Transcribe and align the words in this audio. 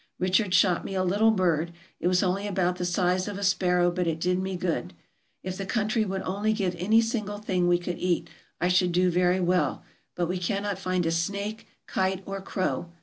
Richard 0.17 0.55
shot 0.55 0.83
me 0.83 0.95
a 0.95 1.03
little 1.03 1.29
bird. 1.29 1.71
It 1.99 2.07
was 2.07 2.23
only 2.23 2.47
about 2.47 2.77
the 2.77 2.85
size 2.85 3.27
of 3.27 3.37
a 3.37 3.43
sparrow, 3.43 3.91
but 3.91 4.07
it 4.07 4.19
did 4.19 4.39
me 4.39 4.55
good. 4.57 4.93
If 5.43 5.57
the 5.59 5.65
country 5.67 6.05
would 6.05 6.23
only 6.23 6.53
give 6.53 6.75
any 6.79 7.01
single 7.01 7.37
thing 7.37 7.67
we 7.67 7.77
could 7.77 7.99
eat 7.99 8.27
I 8.59 8.67
should 8.67 8.93
do 8.93 9.11
very 9.11 9.39
well, 9.39 9.83
but 10.15 10.25
we 10.25 10.39
cannot 10.39 10.79
find 10.79 11.05
a 11.05 11.11
snake, 11.11 11.67
kite, 11.85 12.23
or 12.25 12.41
crow. 12.41 12.89